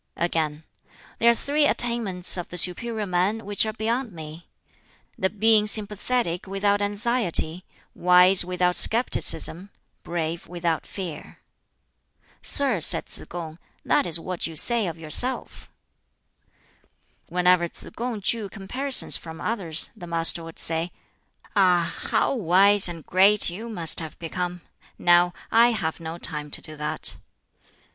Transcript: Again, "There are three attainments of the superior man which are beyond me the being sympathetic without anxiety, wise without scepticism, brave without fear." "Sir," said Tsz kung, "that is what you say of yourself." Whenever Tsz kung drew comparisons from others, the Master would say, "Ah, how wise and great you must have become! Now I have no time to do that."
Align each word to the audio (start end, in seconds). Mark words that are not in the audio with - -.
Again, 0.17 0.63
"There 1.19 1.29
are 1.29 1.35
three 1.35 1.67
attainments 1.67 2.35
of 2.35 2.49
the 2.49 2.57
superior 2.57 3.05
man 3.05 3.45
which 3.45 3.67
are 3.67 3.73
beyond 3.73 4.11
me 4.11 4.49
the 5.15 5.29
being 5.29 5.67
sympathetic 5.67 6.47
without 6.47 6.81
anxiety, 6.81 7.65
wise 7.93 8.43
without 8.43 8.75
scepticism, 8.75 9.69
brave 10.01 10.47
without 10.47 10.87
fear." 10.87 11.37
"Sir," 12.41 12.79
said 12.81 13.09
Tsz 13.09 13.25
kung, 13.29 13.59
"that 13.85 14.07
is 14.07 14.19
what 14.19 14.47
you 14.47 14.55
say 14.55 14.87
of 14.87 14.97
yourself." 14.97 15.69
Whenever 17.27 17.67
Tsz 17.67 17.89
kung 17.95 18.21
drew 18.21 18.49
comparisons 18.49 19.17
from 19.17 19.39
others, 19.39 19.91
the 19.95 20.07
Master 20.07 20.43
would 20.43 20.57
say, 20.57 20.91
"Ah, 21.55 21.93
how 22.09 22.33
wise 22.33 22.89
and 22.89 23.05
great 23.05 23.51
you 23.51 23.69
must 23.69 23.99
have 23.99 24.17
become! 24.17 24.61
Now 24.97 25.31
I 25.51 25.73
have 25.73 25.99
no 25.99 26.17
time 26.17 26.49
to 26.49 26.61
do 26.63 26.75
that." 26.77 27.17